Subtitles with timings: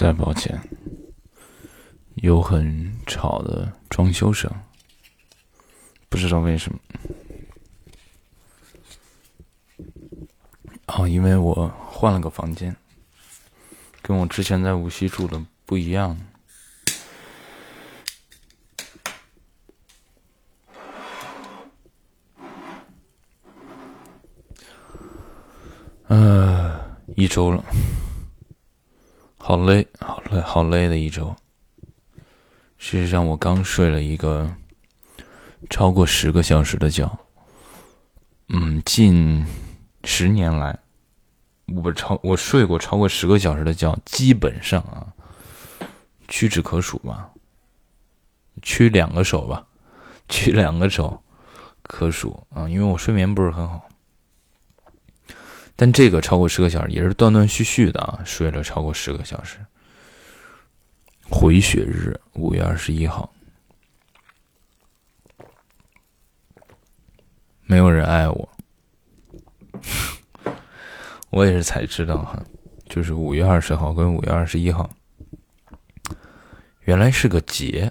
[0.00, 0.58] 实在抱歉，
[2.14, 4.50] 有很吵的装修声，
[6.08, 6.78] 不知道为什么。
[10.86, 12.74] 哦，因为我换了个房间，
[14.00, 16.18] 跟我之前在无锡住的不一样。
[26.06, 27.62] 呃，一周了。
[29.50, 31.34] 好累，好累，好累的一周。
[32.78, 34.48] 事实上，我刚睡了一个
[35.68, 37.18] 超过十个小时的觉。
[38.50, 39.44] 嗯，近
[40.04, 40.78] 十年来，
[41.66, 45.10] 我超我睡过超过十个小时的觉，基本上啊，
[46.28, 47.32] 屈指可数吧，
[48.62, 49.66] 屈两个手吧，
[50.28, 51.20] 屈两个手
[51.82, 53.89] 可数啊，因为我睡眠不是很好。
[55.80, 59.56] 但这个超过十个小时也是断断续续的啊，睡了超过十个小时。
[61.22, 63.32] 回血日五月二十一号，
[67.62, 68.48] 没有人爱我，
[71.30, 72.44] 我也是才知道哈，
[72.86, 74.90] 就是五月二十号跟五月二十一号，
[76.80, 77.90] 原来是个节，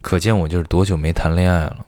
[0.00, 1.84] 可见我就是多久没谈恋爱了。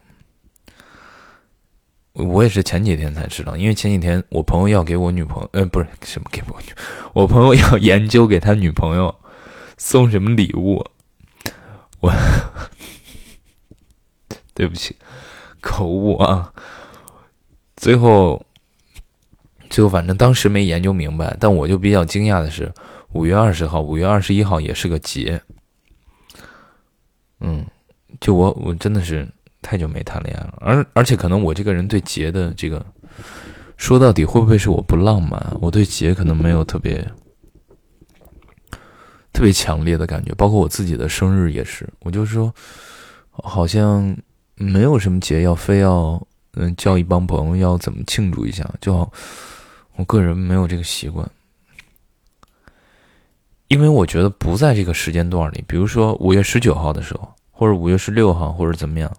[2.13, 6.67] 我也是前几天才知道，因为前几天我朋友要给我女朋友，呃，不是什么给我女，
[7.13, 9.13] 我朋友要研究给他女朋友
[9.79, 10.85] 送什么礼物，
[12.01, 12.13] 我
[14.53, 14.95] 对不起，
[15.59, 16.53] 口误啊。
[17.75, 18.45] 最后，
[19.71, 22.71] 最后反正当时没研究明白，但我就比较惊讶的是，
[23.13, 25.41] 五月二十号、五月二十一号也是个节，
[27.39, 27.65] 嗯，
[28.21, 29.27] 就我我真的是。
[29.63, 32.85] 太久没谈恋爱了，而而且可能我这个人对节的这个，
[33.77, 35.41] 说到底会不会是我不浪漫？
[35.59, 37.01] 我对节可能没有特别
[39.31, 42.53] 特别强烈的感觉，包括我自己的生日也是，我就说
[43.31, 44.15] 好像
[44.55, 46.21] 没有什么节要非要
[46.53, 49.11] 嗯叫一帮朋友要怎么庆祝一下，就好
[49.95, 51.27] 我个人没有这个习惯，
[53.69, 59.11] 因为我觉得不在这个时间段里，比如说五月十九号的时候，或者五月十六号，或者怎么样。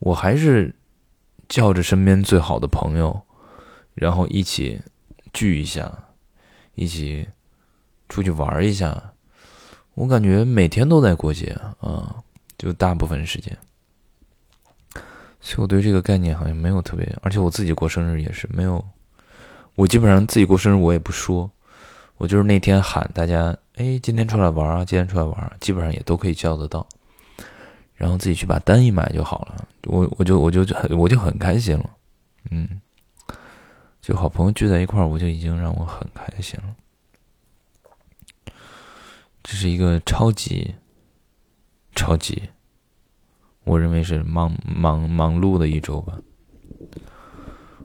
[0.00, 0.74] 我还是
[1.48, 3.22] 叫着身边最好的朋友，
[3.94, 4.80] 然后一起
[5.32, 5.92] 聚一下，
[6.74, 7.28] 一起
[8.08, 9.12] 出去玩一下。
[9.94, 12.16] 我感觉每天都在过节啊，
[12.56, 13.56] 就大部分时间。
[15.40, 18.84] 所以我对这个概念好像没有特别，而且我自己过生日也是没有。
[19.74, 21.50] 我基本上自己过生日我也不说，
[22.16, 26.86] 我就是那天喊大家，哎，今天出来玩啊，今天出来玩，基本上也都可以叫得到。
[28.00, 31.90] 然后自己去把单一买就好了，我我就我就很我就很开心了，
[32.50, 32.80] 嗯，
[34.00, 36.74] 就好朋友聚在一块儿，我就已经让我很开心了。
[39.42, 40.74] 这是一个超级
[41.94, 42.42] 超级，
[43.64, 46.18] 我认为是忙忙忙碌的一周吧。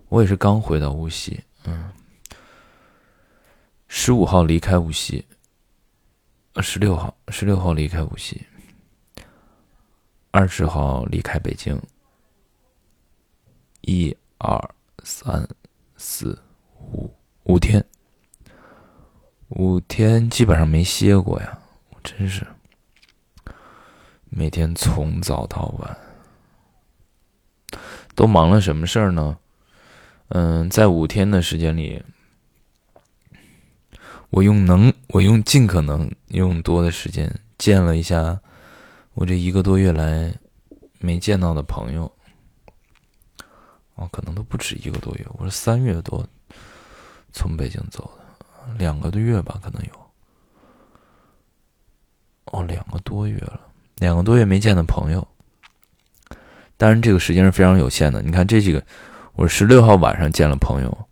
[0.07, 1.91] 我也是刚回到无锡，嗯，
[3.89, 5.25] 十五号离开无锡，
[6.61, 8.41] 十六号十六号离开无锡。
[10.37, 11.81] 二十号离开北京，
[13.79, 15.47] 一二三
[15.95, 16.37] 四
[16.77, 17.09] 五
[17.43, 17.85] 五天，
[19.47, 21.57] 五天基本上没歇过呀，
[21.91, 22.45] 我真是
[24.29, 25.97] 每天从早到晚，
[28.13, 29.37] 都忙了什么事儿呢？
[30.27, 32.03] 嗯，在五天的时间里，
[34.31, 38.41] 我用能，我用尽可能用多的时间见了一下。
[39.15, 40.33] 我这一个多月来
[40.99, 42.11] 没见到的朋友，
[43.95, 45.25] 哦，可能都不止一个多月。
[45.37, 46.27] 我是三月多
[47.31, 50.11] 从北京走的，两个多月吧，可能有。
[52.47, 53.61] 哦，两个多月了，
[53.95, 55.25] 两个多月没见的朋友。
[56.75, 58.21] 当然，这个时间是非常有限的。
[58.21, 58.85] 你看这几个，
[59.35, 61.07] 我十六号晚上见了朋友，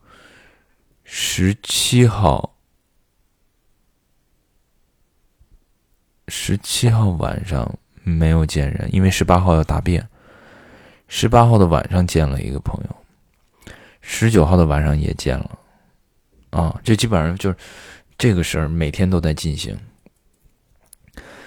[1.06, 2.58] 十七号。
[6.28, 7.80] 十七号晚上。
[8.04, 10.08] 没有见人，因为十八号要答辩。
[11.08, 12.96] 十八号的晚上见了一个朋友，
[14.02, 15.60] 十九号的晚上也见了。
[16.50, 17.56] 啊，这基本上就是
[18.18, 19.78] 这个事儿，每天都在进行。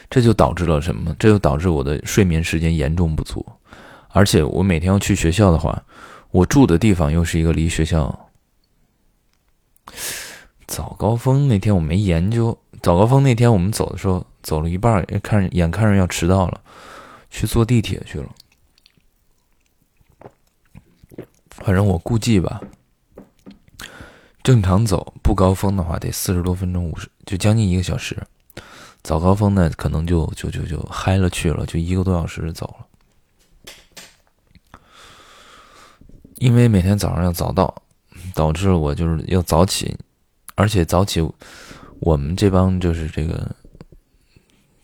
[0.09, 1.15] 这就导致了什么？
[1.19, 3.45] 这就导致我的睡眠时间严重不足，
[4.11, 5.83] 而且我每天要去学校的话，
[6.31, 8.31] 我住的地方又是一个离学校
[10.69, 12.57] 早高峰那天我没研究。
[12.87, 14.25] 早高峰那天我们走的时候。
[14.45, 16.61] 走了一半，看眼看着要迟到了，
[17.29, 18.29] 去坐地铁去了。
[21.51, 22.61] 反正我估计吧，
[24.45, 28.25] 正常走不高峰的话，得四十多分钟，五十就将近一个小时。
[29.03, 32.87] 早高峰呢，可能就就就就嗨了去了，就一个多小时走了。
[36.37, 37.83] 因为每天早上要早到，
[38.33, 39.99] 导致我就是要早起，
[40.55, 41.21] 而且早起，
[42.01, 43.55] 我们这帮就是这个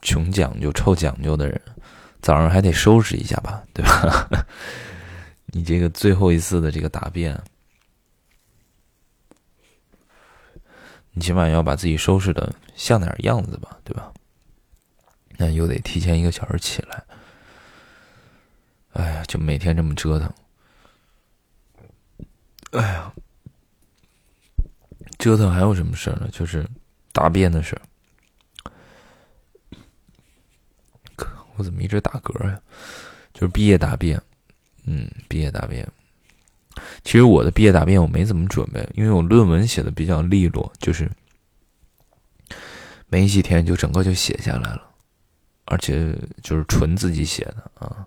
[0.01, 1.61] 穷讲究、臭讲究的人，
[2.21, 4.47] 早上还得收拾一下吧，对吧？
[5.47, 7.41] 你这个最后一次的这个答辩。
[11.15, 14.11] 你起码要把自己收拾的像点样子吧，对吧？
[15.37, 17.05] 那又得提前一个小时起来。
[18.95, 20.33] 哎呀，就每天这么折腾。
[22.71, 23.13] 哎呀，
[25.19, 26.29] 折腾还有什么事呢？
[26.33, 26.67] 就是
[27.13, 27.81] 答辩的事。
[31.57, 32.59] 我怎么一直打嗝呀？
[33.35, 34.21] 就是毕业答辩，
[34.85, 35.87] 嗯，毕业答辩。
[37.05, 41.11] 其实我的毕业答辩我没怎么准备，因为我论文写的比较利落，就是
[43.09, 44.91] 没几天就整个就写下来了，
[45.67, 48.07] 而且就是纯自己写的啊。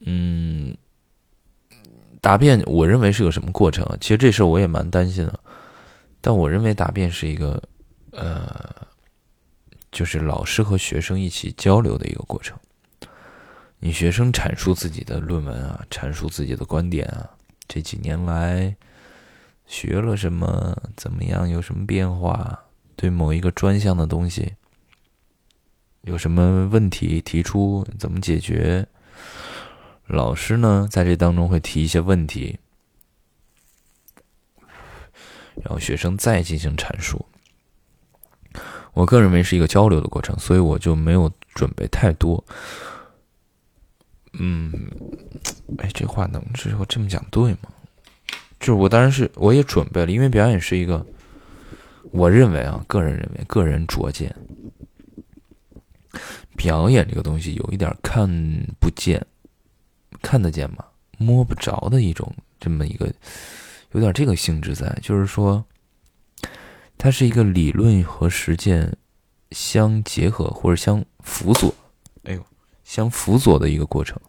[0.00, 0.76] 嗯，
[2.20, 3.96] 答辩我认为是个什么过程啊？
[4.02, 5.40] 其实这事我也蛮担心的，
[6.26, 7.62] 但我认为答辩是一个
[8.10, 8.84] 呃，
[9.92, 12.58] 就是老师和学生一起交流的一个过程。
[13.78, 17.30] 你学生阐述自己的论文啊，阐述自己的观点啊，
[17.68, 18.74] 这几年来
[19.66, 22.58] 学了什么，怎么样，有什么变化？
[22.96, 24.52] 对某一个专项的东西
[26.00, 28.84] 有什么问题提出，怎么解决？
[30.08, 32.58] 老师呢，在这当中会提一些问题，
[35.62, 37.24] 然后学生再进行阐述。
[38.94, 42.42] 我个人认为是一个交流的过程，所以我就没有准备太多。
[44.38, 44.72] 嗯，
[45.78, 47.70] 哎，这话能这我这么讲对吗？
[48.58, 51.04] 就是我当然是我也准备了，因为表演是一个，
[52.10, 54.34] 我认为啊，个人认为，个人拙见，
[56.56, 58.26] 表演这个东西有一点看
[58.80, 59.24] 不见，
[60.22, 60.84] 看得见吗？
[61.18, 63.12] 摸不着的一种这么一个，
[63.96, 65.64] 有点这个性质在，就是说，
[66.98, 68.94] 它是一个理论和实践
[69.52, 71.74] 相结合或者相辅佐。
[72.24, 72.46] 哎呦
[72.84, 74.20] 相辅佐的一个过程，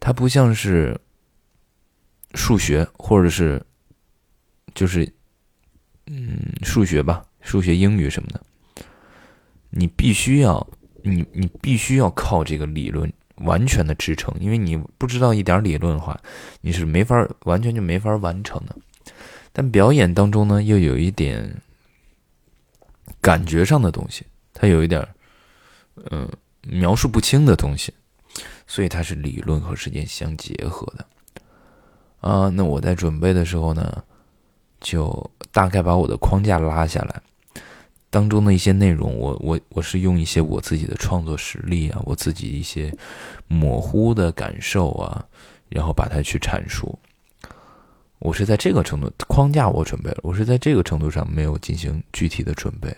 [0.00, 1.00] 它不像是
[2.34, 3.64] 数学，或者是
[4.74, 5.10] 就是
[6.06, 8.42] 嗯数学吧，数学、英语什么的，
[9.70, 10.66] 你必须要
[11.04, 16.20] 你你必须要靠这个理论完全的支撑，因为你不知道一点理论的话，
[16.60, 18.76] 你是没法完全就没法完成的。
[19.52, 21.60] 但表演当中呢，又有一点
[23.20, 25.06] 感觉上的东西，它有一点
[26.10, 26.28] 嗯。
[26.68, 27.94] 描述不清的东西，
[28.66, 31.06] 所以它是理论和实践相结合的
[32.28, 32.48] 啊。
[32.48, 34.02] 那我在准备的时候呢，
[34.80, 37.22] 就大概把我的框架拉下来，
[38.10, 42.92] 当中的一些内容，我我我是用一些我自己的创作实例啊，我自己一些
[43.48, 45.24] 模糊的感受啊，
[45.68, 46.98] 然后把它去阐述。
[48.18, 52.96] 我是在这个程度框架我准备了，我是在这个程度上没有进行具体的准备，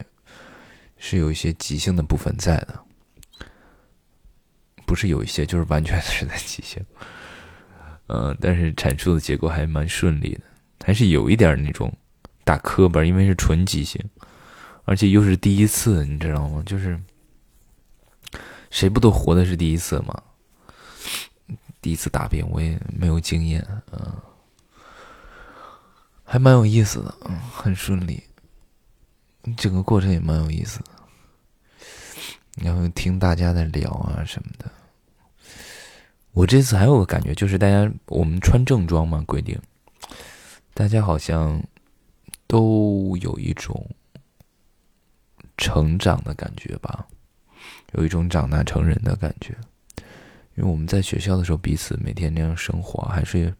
[0.96, 2.78] 是有一些即兴的部分在的。
[4.86, 6.82] 不是有一些，就是完全是在即兴，
[8.06, 10.40] 嗯，但是阐述的结果还蛮顺利的，
[10.82, 11.92] 还是有一点那种
[12.42, 14.00] 打磕巴，因为是纯即兴，
[14.88, 16.62] 而且又是第一次，你知道吗？
[16.64, 16.98] 就是
[18.70, 20.22] 谁不都活的是第一次吗？
[21.82, 24.16] 第一次答辩，我也没有经验，嗯，
[26.24, 28.22] 还蛮有意思的，嗯，很顺利，
[29.58, 30.90] 整个过程也蛮有意思的，
[32.56, 34.70] 然后听大家在聊啊什么的。
[36.32, 39.60] 我这次还有个感觉，就是大家我们穿正装嘛，规定，
[40.72, 41.62] 大家好像
[42.46, 43.86] 都有一种
[45.58, 47.06] 成长的感觉吧，
[47.92, 49.54] 有一种长大成人的感觉。
[50.54, 53.52] 因为我们在学校的时候，彼此每天那样生活，还是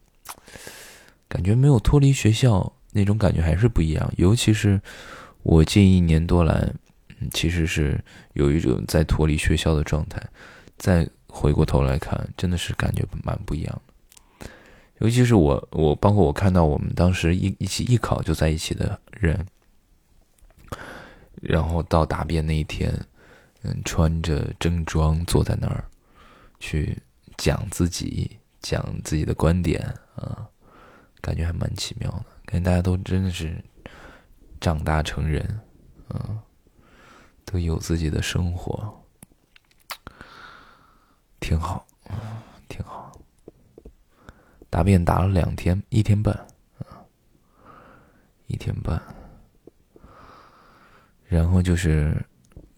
[1.27, 4.11] 感觉没有脱离学校那种感觉还是不一样。
[4.17, 4.81] 尤其是
[5.43, 6.67] 我近一年多来，
[7.31, 8.03] 其实是
[8.33, 10.19] 有一种在脱离学校的状态，
[10.75, 11.07] 再。
[11.31, 13.81] 回过头来看，真的是感觉蛮不一样
[14.39, 14.47] 的。
[14.97, 19.45] 尤其是我，我包括我看到我们当时一一起艺考就在一起的人，
[21.41, 22.93] 然后到答辩那一天，
[23.63, 25.83] 嗯，穿着正装坐在那儿，
[26.59, 26.97] 去
[27.37, 29.81] 讲自己讲自己的观点
[30.15, 30.47] 啊，
[31.21, 32.25] 感觉还蛮奇妙的。
[32.45, 33.63] 感觉大家都真的是
[34.59, 35.59] 长大成人，
[36.09, 36.39] 嗯，
[37.45, 38.95] 都有自己的生活。
[41.39, 41.87] 挺好，
[42.67, 43.11] 挺好。
[44.69, 46.47] 答辩答了两天，一天半，
[48.47, 49.01] 一天半。
[51.29, 52.11] 然后就是，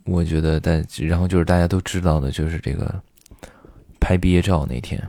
[0.03, 0.71] 我觉得大，
[1.07, 3.01] 然后就是大家都知道的，就是这个
[3.97, 5.01] 拍毕业照那天，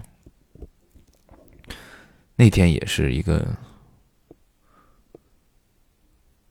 [2.37, 3.44] 那天也是一个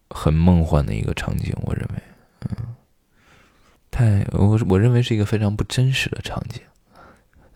[0.09, 2.03] 很梦幻的一个场景，我认为，
[2.49, 2.75] 嗯，
[3.89, 6.61] 太我我认为是一个非常不真实的场景，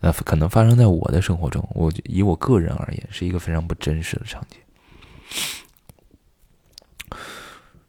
[0.00, 4.58] 那可能发生在我的生活中，我以我个人而言，是一个非常不真实的场景。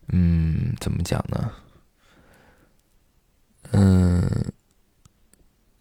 [0.09, 1.51] 嗯，怎么讲呢？
[3.71, 4.25] 嗯，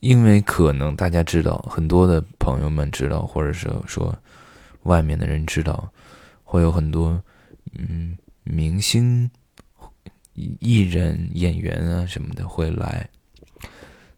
[0.01, 4.13] 因为可能大家知道，很多的朋友们知道，或者是说
[4.83, 5.93] 外面的人知道，
[6.43, 7.23] 会有很多
[7.79, 9.31] 嗯明星、
[10.35, 13.09] 艺人、演员啊什么的会来，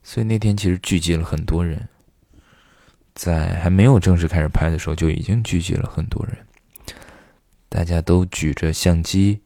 [0.02, 1.86] 所以那天其实聚集了很多人，
[3.14, 6.38] 在还没有正式开始拍的时候，就已经聚集了很多人，
[7.68, 9.42] 大家都举着相机。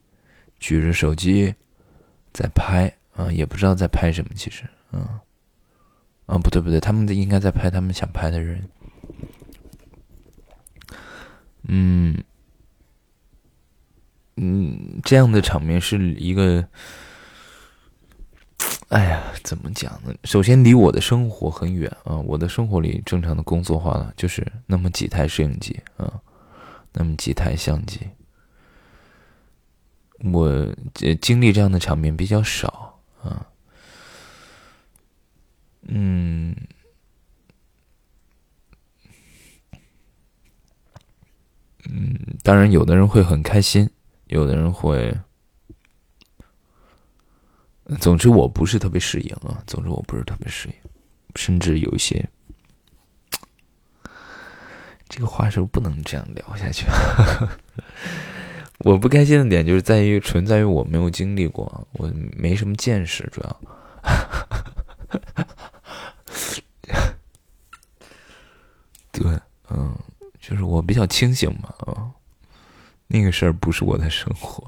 [0.63, 1.53] 举着手机
[2.31, 4.31] 在拍啊，也不知道在拍什么。
[4.33, 5.01] 其实，嗯，
[6.25, 8.63] 啊，不对不对，他们应该在拍他们想拍的人。
[11.63, 12.23] 嗯
[14.37, 16.65] 嗯，这样的场面是一个，
[18.87, 20.15] 哎呀，怎么讲呢？
[20.23, 26.21] 首先离我的生活很远啊，我的生活里正常的工作化了，就是那么几台摄影机啊，
[26.93, 27.99] 那么几台相机。
[30.31, 30.73] 我
[31.19, 33.45] 经历这样的场面比较少啊，
[35.81, 36.55] 嗯，
[41.89, 43.89] 嗯，当然，有的人会很开心，
[44.27, 45.13] 有的人会，
[47.99, 50.75] 总之我不是特别适应啊，总之我不是特别适应，
[51.35, 52.29] 甚至有一些，
[55.09, 56.85] 这个话是不是不能这样聊下去？
[58.79, 63.61] 我不开心的点就是在于存在于我没有经历过，我没什么见识，主要。
[69.11, 69.39] 对，
[69.69, 69.95] 嗯，
[70.39, 72.11] 就是我比较清醒嘛，啊，
[73.07, 74.65] 那个事儿不是我的生活。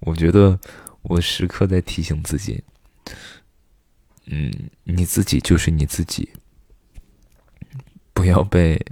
[0.00, 0.58] 我觉得
[1.02, 2.62] 我时刻在提醒自己，
[4.26, 4.52] 嗯，
[4.84, 6.28] 你自己就是你自己，
[8.12, 8.84] 不要被。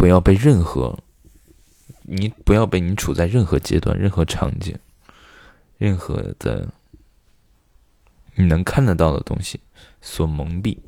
[0.00, 0.98] 不要被任何，
[2.04, 4.74] 你不要被你处在任何阶段、任何场景、
[5.76, 6.72] 任何的
[8.34, 9.60] 你能看得到的东西
[10.00, 10.78] 所蒙蔽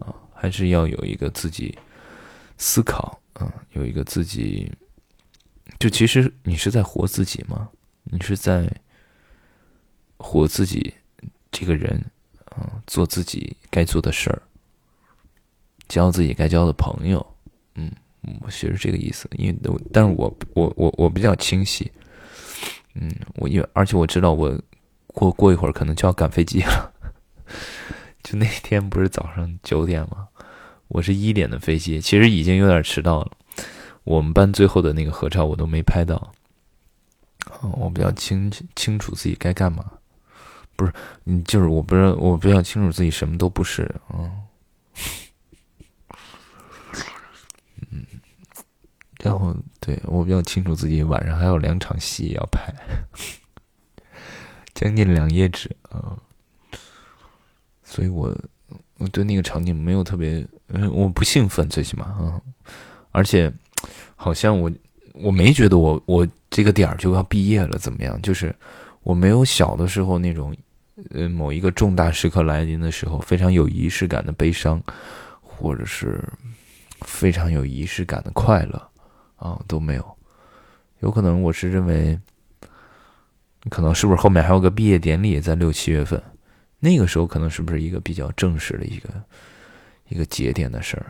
[0.00, 0.12] 啊！
[0.34, 1.78] 还是要有一个自己
[2.58, 4.72] 思考啊，有一个自己，
[5.78, 7.70] 就其实你是在活自己吗？
[8.02, 8.68] 你是在
[10.16, 10.92] 活自己
[11.52, 12.04] 这个人
[12.46, 14.42] 啊，做自己该做的事儿，
[15.86, 17.24] 交自己该交的朋友，
[18.22, 18.36] 嗯。
[18.40, 19.56] 我其实这个意思，因为，
[19.92, 21.90] 但是我我我我比较清晰，
[22.94, 24.58] 嗯，我因为而且我知道我
[25.08, 26.92] 过过一会儿可能就要赶飞机了，
[28.22, 30.28] 就那天不是早上九点吗？
[30.88, 33.30] 我是一点的飞机，其实已经有点迟到了。
[34.04, 36.32] 我们班最后的那个合照我都没拍到，
[37.74, 39.84] 我比较清清楚自己该干嘛，
[40.74, 40.92] 不是，
[41.44, 44.30] 就是我不知道，我比较清楚自己什么都不是，嗯。
[49.22, 52.72] 然后，对我比较清楚自己晚上还有两场戏要拍，
[54.72, 56.16] 将近两页纸啊，
[57.84, 58.34] 所以我
[58.96, 62.40] 我对那个场景没有特别，嗯我不兴奋，最起码啊，
[63.10, 63.52] 而且
[64.16, 64.70] 好像我
[65.12, 68.20] 我没觉得我我这个点儿就要毕业了怎么样？
[68.22, 68.54] 就是
[69.02, 70.56] 我没有小的时候那种
[71.10, 74.82] 呃某一个重大时刻来临的时候非常有仪式感的悲伤，
[75.42, 76.26] 或者是
[77.02, 78.89] 非常有仪式感的快乐。
[79.40, 80.18] 啊，都没有，
[80.98, 82.20] 有可能我是认为，
[83.70, 86.22] 可能是不是后面还有个毕业典礼在六七月份，
[86.78, 89.08] 那个时候可能是不是一个比较正式的一个
[90.08, 91.06] 一个节点的事儿？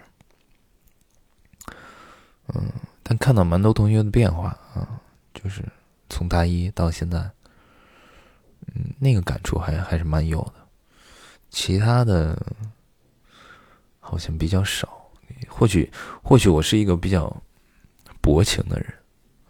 [2.54, 2.70] 嗯，
[3.02, 5.00] 但看到蛮多同学的变化啊，
[5.34, 5.64] 就是
[6.08, 7.18] 从大一到现在，
[8.76, 10.54] 嗯，那个感触还还是蛮有的，
[11.50, 12.40] 其他的
[13.99, 15.10] 好像比较少，
[15.49, 15.90] 或许
[16.22, 17.37] 或许我是一个比较。
[18.20, 18.94] 薄情的人，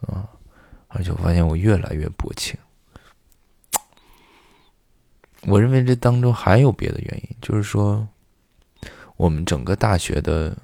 [0.03, 0.29] 啊，
[0.89, 2.59] 而且我发现我越来越薄情。
[5.43, 8.07] 我认为这当中还有别的原因，就是说，
[9.17, 10.55] 我们整个大学的，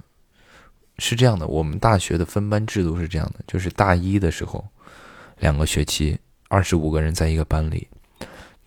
[0.98, 4.62] 是这样的，我们大学的分班制度是这样的，就是大一的时候，
[5.38, 7.88] 两个学期二十五个人在一个班里，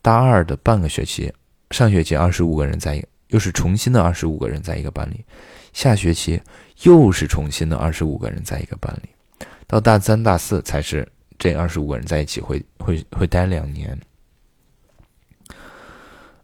[0.02, 1.32] 大二的半个学期，
[1.70, 5.24] 上学期二十五个人在一，又是重新的二十五个人在一个班里，
[5.74, 6.42] 下学期
[6.82, 9.10] 又是重新的二十五个人在一个班里。
[9.70, 11.08] 到大三、大四才是
[11.38, 13.98] 这二十五个人在一起会会会待两年。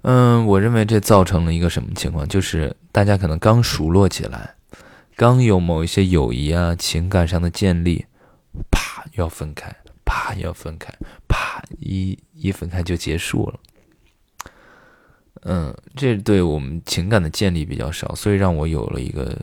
[0.04, 2.28] 嗯，我认为这造成了一个什么情况？
[2.28, 4.54] 就是大家可能刚熟络起来，
[5.16, 8.06] 刚有某一些友谊啊、情感上的建立，
[8.70, 10.94] 啪要分开，啪要分开，
[11.28, 13.60] 啪一一分开就结束了。
[15.42, 19.36] 嗯，这对我们情感的建立比较少，所以让我有了一个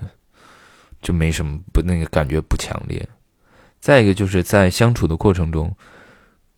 [1.00, 3.04] 就没什么不那个感觉不强烈。
[3.82, 5.76] 再一个就是在相处的过程中，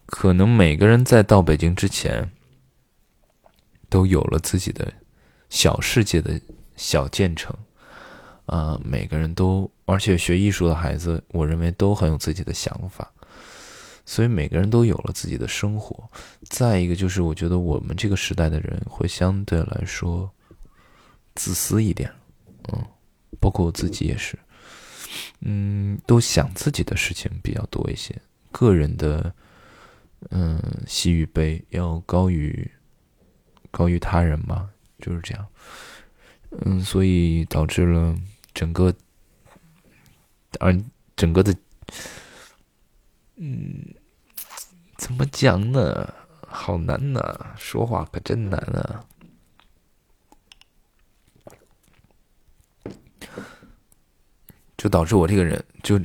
[0.07, 2.31] 可能每个人在到北京之前。
[3.91, 4.93] 都有了自己的
[5.51, 6.41] 小世界的
[6.75, 7.55] 小建成，
[8.47, 13.09] 啊，每个人都，而且学艺术的孩子，我认为都很有自己的想法，
[14.05, 16.11] 所以每个人都有了自己的生活。
[16.49, 20.29] 再一个就是，我觉得我们这个时代的人会相对来说
[21.37, 22.11] 自私一点，
[22.73, 22.85] 嗯，
[23.39, 24.37] 包括我自己也是，
[25.45, 28.21] 嗯，都想自己的事情比较多一些，
[28.51, 29.35] 个人的，
[30.31, 32.71] 嗯，喜与悲要高于。
[33.71, 34.71] 高于他人嘛，
[35.01, 35.45] 就是这样，
[36.61, 38.17] 嗯，所以导致了
[38.55, 38.95] 整个，
[40.61, 40.81] 而
[41.17, 41.53] 整个的，
[43.35, 43.85] 嗯，
[44.97, 46.15] 怎么讲呢？
[46.47, 47.21] 好难呐，
[47.57, 49.05] 说话可真难啊！
[54.85, 55.99] 就导致我这个人，就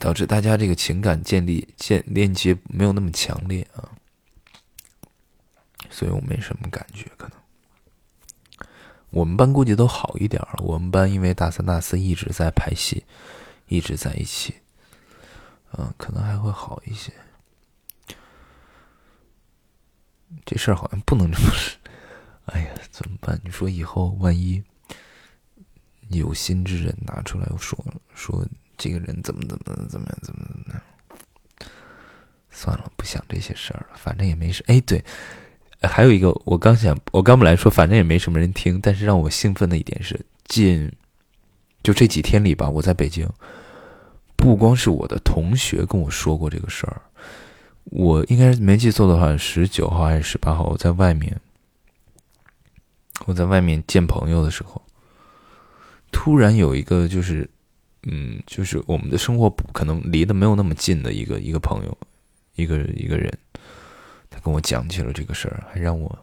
[0.00, 3.88] 导致大家这个情感建立、建链接没有那么强烈啊。
[5.88, 7.38] 所以我没什么感觉，可能
[9.10, 10.56] 我们班估计都好一点了。
[10.58, 13.04] 我们班因为大三、大四一直在拍戏，
[13.68, 14.56] 一直在一起，
[15.78, 17.12] 嗯，可能还会好一些。
[20.44, 21.52] 这事儿好像不能这么。
[22.46, 23.40] 哎呀，怎么办？
[23.44, 24.64] 你说以后万一
[26.10, 27.78] 有心之人拿出来说
[28.14, 28.46] 说
[28.76, 30.82] 这个人怎么怎么怎么样怎么怎么样？
[32.50, 34.64] 算了，不想这些事儿了，反正也没事。
[34.66, 35.04] 哎，对。
[35.82, 40.92] 还有一个，我刚想，我刚本来说，反正也没什么人听，但是让我兴奋的一点是，近
[41.82, 43.26] 就这几天里吧，我在北京，
[44.36, 47.00] 不光是我的同学跟我说过这个事儿，
[47.84, 51.40] 我应该没记错的话，十九号还是十八号，我在外面，
[53.24, 54.82] 我在外面见朋友的时候，
[56.22, 57.48] 突然有一个就是，
[58.02, 61.98] 嗯，就是我们的生活可能离得没有那么近的一个一个朋友，
[62.56, 63.32] 一个一个人。
[64.28, 66.18] 他跟我讲起了这个事儿，还让我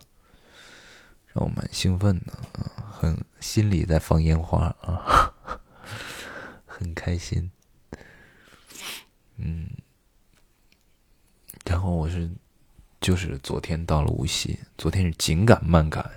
[1.34, 5.34] 让我蛮兴奋的啊，很心里在放烟花啊，
[6.68, 7.50] 很开心。
[9.38, 9.68] 嗯，
[11.66, 12.30] 然后我是
[13.02, 16.08] 就是昨天到了无锡，昨天是紧赶慢赶，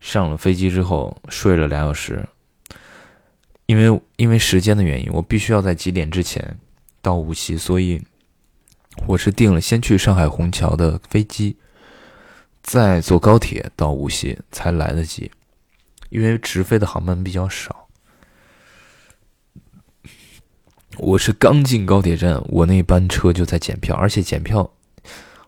[0.00, 2.26] 上了飞机之后睡了俩小时，
[3.66, 6.58] 因为因为时间的原因，我必须要在几点之前
[7.00, 8.02] 到无锡，所以。
[9.08, 11.56] 我是订了先去上海虹桥的飞机，
[12.62, 15.32] 再坐高铁到无锡才来得及，
[16.10, 17.88] 因为直飞的航班比较少。
[20.96, 24.70] 我是刚进高铁站，我那班车就在检票，而且检票，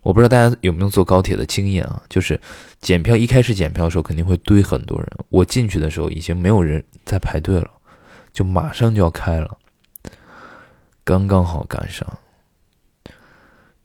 [0.02, 2.02] 我不知道大家有没有坐高铁的经验啊？
[2.08, 2.40] 就是
[2.80, 7.70] 检票一开始检票的时候肯定会堆很多人，我进去的时候已经没有人在排队了，
[8.36, 9.56] 就马上就要开了，
[11.02, 12.06] 刚刚好赶上。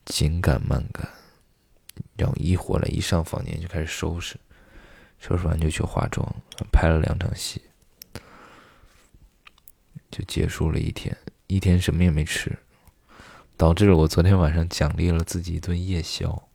[0.04, 1.08] 紧赶慢赶，
[2.18, 4.36] 然后一回来一上房间就开始收拾，
[5.20, 6.28] 收拾完就去化妆，
[6.70, 7.62] 拍了两场戏，
[10.10, 11.16] 就结束了一天。
[11.48, 12.58] 一天什么也没吃，
[13.56, 16.50] 导致了我昨天晚上奖励了自己一顿夜宵。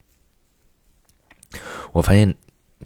[1.92, 2.36] 我发现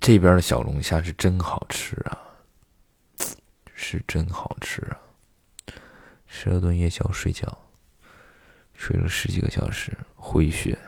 [0.00, 2.16] 这边的小龙虾是真好吃啊，
[3.82, 5.00] 是真好吃啊！
[6.28, 7.58] 吃了顿夜宵，睡觉。
[8.74, 10.78] 睡了十几个小时，回血，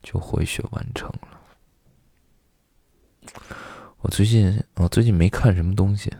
[0.00, 1.40] 就回血完成了。
[3.98, 6.12] 我最近，我最近没看什么东西。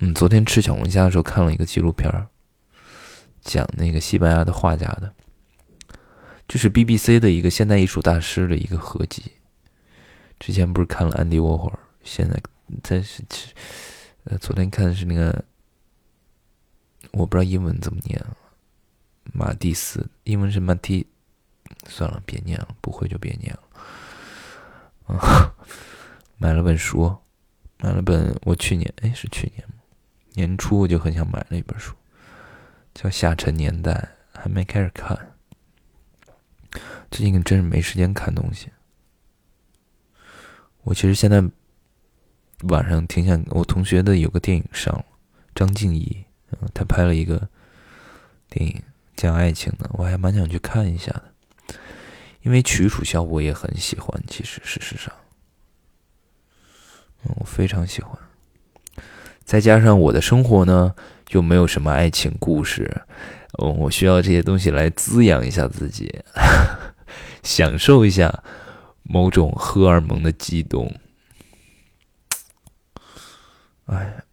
[0.00, 2.10] 嗯，昨天吃小龙虾的时候看了一个纪录片
[3.40, 5.14] 讲那个西班牙的画家的，
[6.46, 9.32] 就是 BBC 的一个现代艺术大师的一个合集。
[10.38, 12.38] 之前不是看了安迪沃霍尔，现在
[12.82, 13.22] 在是，
[14.24, 15.44] 呃，昨天看的是那个。
[17.10, 18.24] 我不知道英文怎么念，
[19.34, 21.06] 马蒂斯，英文是马蒂，
[21.86, 25.14] 算了，别念了，不会就别念了。
[25.14, 25.54] 啊，
[26.38, 27.14] 买了本书，
[27.80, 29.68] 买了本我去年，哎，是去年
[30.32, 31.94] 年初我就很想买了一本书，
[32.94, 34.08] 叫《下沉年代》，
[34.40, 35.34] 还没开始看。
[37.10, 38.70] 最近真是没时间看东西。
[40.84, 41.42] 我其实现在
[42.68, 45.04] 晚上挺想，我同学的有个电影上，
[45.54, 46.24] 张静怡。
[46.74, 47.48] 他拍了一个
[48.50, 48.82] 电影
[49.16, 51.74] 讲爱情的，我还蛮想去看一下的，
[52.42, 54.22] 因为曲楚萧我也很喜欢。
[54.28, 55.10] 其实事实上，
[57.24, 58.12] 嗯，我非常喜欢。
[59.44, 60.94] 再加上我的生活呢，
[61.30, 63.00] 又没有什么爱情故事，
[63.58, 66.22] 嗯，我需要这些东西来滋养一下自己，
[67.42, 68.44] 享受一下
[69.02, 70.94] 某种荷尔蒙的激动。
[73.92, 74.24] 哎，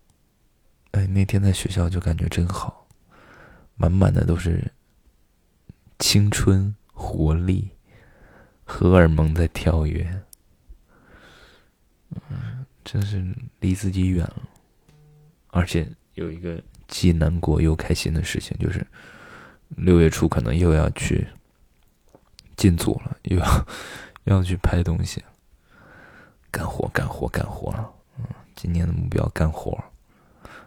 [0.91, 2.88] 哎，那天在学校就感觉真好，
[3.76, 4.72] 满满的都是
[6.00, 7.69] 青春活力，
[8.63, 10.22] 荷尔蒙在跳跃，
[12.30, 13.22] 嗯，真是
[13.60, 14.43] 离自己远了。
[15.48, 18.88] 而且有一个既难过又开心的事情，就是
[19.76, 21.28] 六月初可能又要去
[22.56, 23.67] 进组了，又要
[24.24, 25.22] 又要去拍东西，
[26.50, 27.93] 干活干活干活了。
[28.62, 29.72] 今年的目标干活，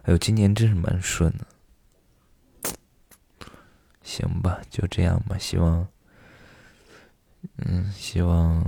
[0.05, 1.47] 哎呦，今年真是蛮顺的。
[4.03, 5.37] 行吧，就这样吧。
[5.37, 5.87] 希望，
[7.59, 8.65] 嗯，希望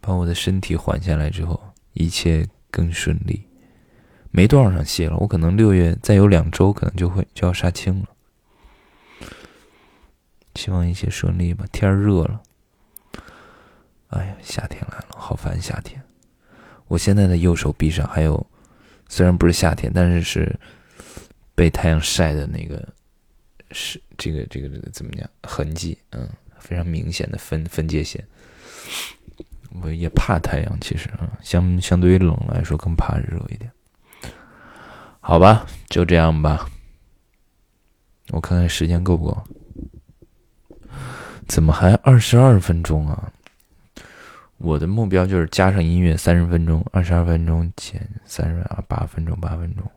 [0.00, 3.46] 把我的身体缓下来之后，一切更顺利。
[4.32, 8.08] 没多少场戏了，我可能六月再有两周，可能就会就要杀青了。
[10.56, 11.64] 希望一切顺利吧。
[11.70, 12.42] 天热了，
[14.08, 16.02] 哎呀，夏天来了，好烦夏天。
[16.88, 18.44] 我现在的右手臂上还有，
[19.08, 20.58] 虽然不是夏天，但是是
[21.54, 22.88] 被太阳晒的那个，
[23.70, 25.96] 是这个这个这个怎么讲痕迹？
[26.10, 28.24] 嗯，非常明显的分分界线。
[29.82, 33.70] 我也怕太阳，其实啊，相相对于冷来说，更怕热一点。
[35.20, 36.68] 好吧，就这样吧。
[38.30, 39.44] 我看看时间够不够？
[41.46, 43.32] 怎么还二十二分钟啊？
[44.58, 49.90] 我的目标就是加上音乐三十分钟，二十二分钟减三十啊，八分钟，八分钟。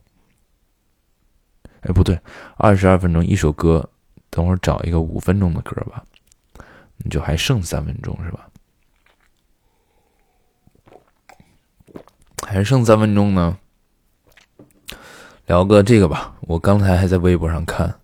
[1.82, 2.20] 哎，不对，
[2.58, 3.90] 二十二分钟一首歌，
[4.30, 6.04] 等会儿找一个五分钟的歌吧，
[6.98, 8.48] 你就还剩三分钟是吧？
[12.48, 13.58] 还剩三分钟呢。
[15.48, 18.00] 聊个这个吧，我刚才还在微博上看，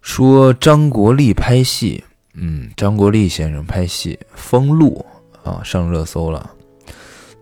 [0.00, 2.04] 说张国立拍戏，
[2.34, 5.04] 嗯，张国立先生拍戏《封路》
[5.48, 6.50] 啊，上热搜了。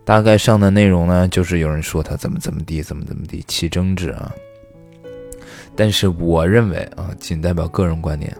[0.05, 4.31] 大概上的内容呢，就是有人说他怎么怎么地，怎么怎么地，起争执啊。
[5.75, 8.35] 但是我认为啊，仅代表个人观点。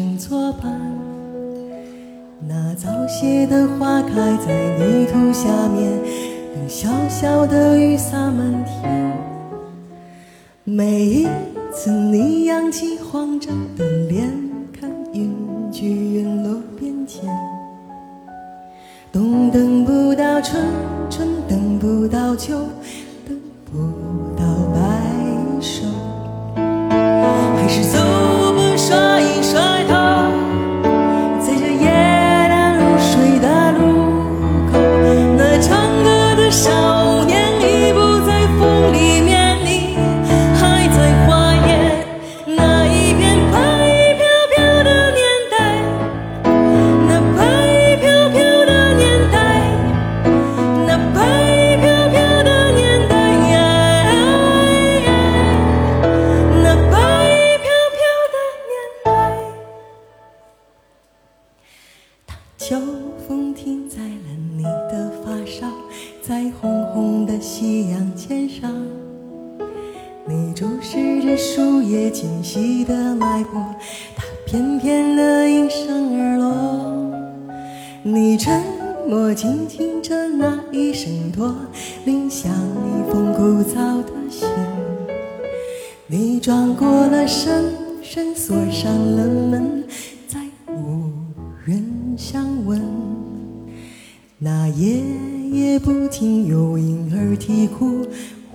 [0.00, 0.72] 前生作伴。
[2.48, 5.92] 那早谢的花开在泥土下面，
[6.54, 9.12] 等小小的雨洒满天。
[10.64, 11.28] 每一
[11.70, 14.26] 次你扬起慌张的脸，
[14.72, 15.30] 看云
[15.70, 17.28] 聚云落变迁。
[19.12, 20.64] 冬等不到春，
[21.10, 22.58] 春等不到秋。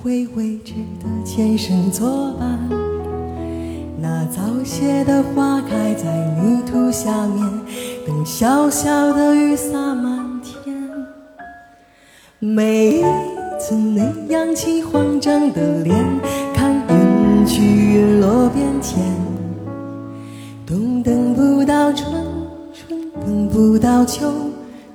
[0.06, 2.60] 会未知的前生作伴。
[4.00, 6.06] 那早谢的花开在
[6.40, 7.44] 泥土下面，
[8.06, 10.76] 等小小的雨洒满天。
[12.38, 13.04] 每一
[13.60, 16.06] 次你扬起慌张的脸，
[16.54, 19.02] 看云去云落变迁。
[20.68, 22.14] 冬等不到春，
[22.72, 24.32] 春等不到秋，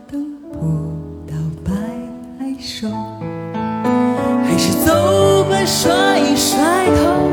[0.08, 0.60] 等不
[1.26, 1.72] 到白
[2.38, 2.86] 白首。
[5.72, 6.58] 甩一甩
[6.96, 7.30] 头，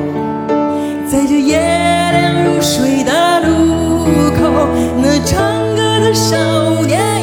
[1.09, 4.05] 在这夜凉如水的路
[4.37, 4.69] 口，
[5.01, 7.16] 那唱歌的少年